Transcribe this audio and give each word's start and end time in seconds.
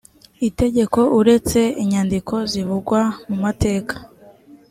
itegeko 0.47 0.99
uretse 1.19 1.59
inyandiko 1.83 2.35
zivugwa 2.51 2.99
mu 3.27 3.35
mateka 3.43 3.95